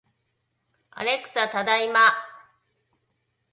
[0.93, 1.99] アレクサ、ただいま